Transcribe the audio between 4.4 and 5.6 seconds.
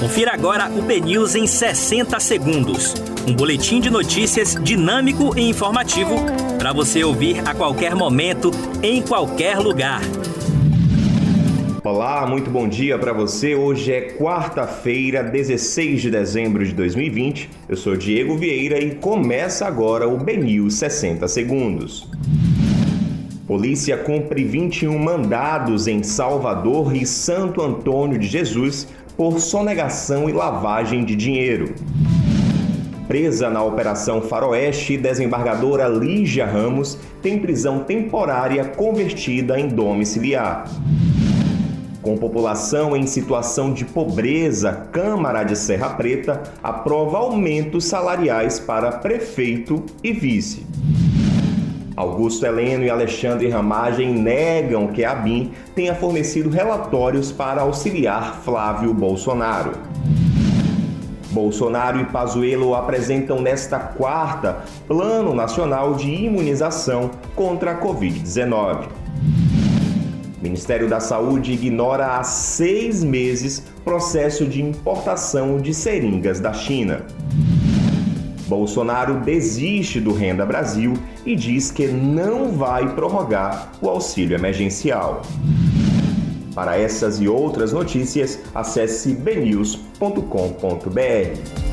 dinâmico e